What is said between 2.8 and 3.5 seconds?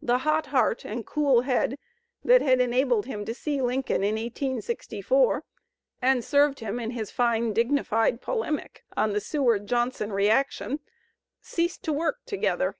him to